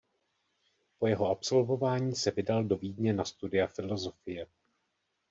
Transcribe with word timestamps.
Po 0.99 1.07
jeho 1.07 1.29
absolvování 1.29 2.15
se 2.15 2.31
vydal 2.31 2.63
do 2.63 2.77
Vídně 2.77 3.13
na 3.13 3.25
studia 3.25 3.67
filozofie. 3.67 4.47